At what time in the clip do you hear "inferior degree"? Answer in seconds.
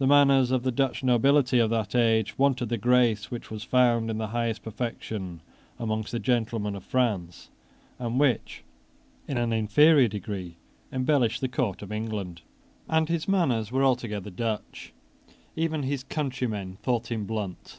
9.52-10.56